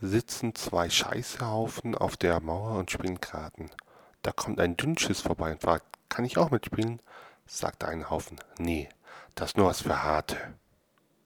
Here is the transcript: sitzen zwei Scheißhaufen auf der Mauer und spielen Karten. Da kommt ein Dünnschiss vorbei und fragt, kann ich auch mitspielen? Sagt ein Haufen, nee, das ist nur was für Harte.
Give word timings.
sitzen 0.00 0.54
zwei 0.54 0.88
Scheißhaufen 0.88 1.94
auf 1.94 2.16
der 2.16 2.40
Mauer 2.40 2.78
und 2.78 2.90
spielen 2.90 3.20
Karten. 3.20 3.70
Da 4.22 4.32
kommt 4.32 4.60
ein 4.60 4.76
Dünnschiss 4.76 5.20
vorbei 5.20 5.52
und 5.52 5.62
fragt, 5.62 5.84
kann 6.08 6.24
ich 6.24 6.38
auch 6.38 6.50
mitspielen? 6.50 7.00
Sagt 7.46 7.84
ein 7.84 8.10
Haufen, 8.10 8.38
nee, 8.58 8.88
das 9.34 9.50
ist 9.50 9.56
nur 9.56 9.66
was 9.66 9.82
für 9.82 10.02
Harte. 10.02 10.36